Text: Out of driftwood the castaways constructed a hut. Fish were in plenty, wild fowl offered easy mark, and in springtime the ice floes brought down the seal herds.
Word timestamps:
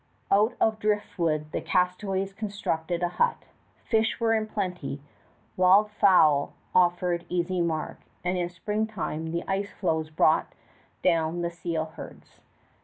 Out 0.31 0.55
of 0.59 0.79
driftwood 0.79 1.51
the 1.51 1.61
castaways 1.61 2.33
constructed 2.33 3.03
a 3.03 3.07
hut. 3.07 3.45
Fish 3.87 4.19
were 4.19 4.33
in 4.33 4.47
plenty, 4.47 4.99
wild 5.55 5.91
fowl 5.91 6.53
offered 6.73 7.23
easy 7.29 7.61
mark, 7.61 7.99
and 8.23 8.35
in 8.35 8.49
springtime 8.49 9.27
the 9.31 9.43
ice 9.47 9.69
floes 9.73 10.09
brought 10.09 10.53
down 11.03 11.43
the 11.43 11.51
seal 11.51 11.85
herds. 11.97 12.39